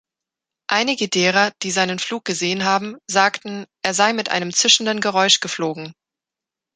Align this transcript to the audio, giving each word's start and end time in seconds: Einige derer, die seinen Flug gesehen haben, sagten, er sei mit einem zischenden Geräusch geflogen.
Einige 0.65 1.09
derer, 1.09 1.51
die 1.61 1.69
seinen 1.69 1.99
Flug 1.99 2.25
gesehen 2.25 2.63
haben, 2.65 2.95
sagten, 3.05 3.67
er 3.83 3.93
sei 3.93 4.13
mit 4.13 4.29
einem 4.29 4.51
zischenden 4.51 4.99
Geräusch 4.99 5.41
geflogen. 5.41 5.93